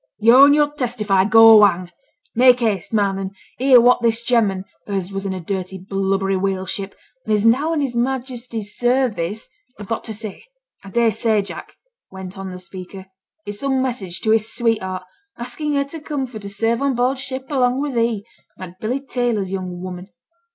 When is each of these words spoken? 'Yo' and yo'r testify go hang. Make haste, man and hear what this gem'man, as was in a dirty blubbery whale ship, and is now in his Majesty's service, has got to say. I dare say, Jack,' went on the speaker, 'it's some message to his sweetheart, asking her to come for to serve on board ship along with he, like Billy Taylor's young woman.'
'Yo' 0.17 0.45
and 0.45 0.55
yo'r 0.55 0.71
testify 0.73 1.23
go 1.25 1.63
hang. 1.63 1.91
Make 2.33 2.61
haste, 2.61 2.91
man 2.91 3.19
and 3.19 3.35
hear 3.59 3.79
what 3.79 4.01
this 4.01 4.23
gem'man, 4.23 4.65
as 4.87 5.11
was 5.11 5.27
in 5.27 5.33
a 5.35 5.39
dirty 5.39 5.77
blubbery 5.77 6.35
whale 6.35 6.65
ship, 6.65 6.95
and 7.23 7.31
is 7.31 7.45
now 7.45 7.71
in 7.71 7.81
his 7.81 7.93
Majesty's 7.95 8.75
service, 8.75 9.47
has 9.77 9.85
got 9.85 10.03
to 10.05 10.13
say. 10.15 10.45
I 10.83 10.89
dare 10.89 11.11
say, 11.11 11.43
Jack,' 11.43 11.75
went 12.09 12.35
on 12.35 12.49
the 12.49 12.57
speaker, 12.57 13.11
'it's 13.45 13.59
some 13.59 13.79
message 13.83 14.21
to 14.21 14.31
his 14.31 14.51
sweetheart, 14.51 15.03
asking 15.37 15.75
her 15.75 15.83
to 15.83 15.99
come 16.01 16.25
for 16.25 16.39
to 16.39 16.49
serve 16.49 16.81
on 16.81 16.95
board 16.95 17.19
ship 17.19 17.45
along 17.51 17.79
with 17.79 17.93
he, 17.95 18.25
like 18.57 18.79
Billy 18.79 18.99
Taylor's 19.01 19.51
young 19.51 19.83
woman.' 19.83 20.07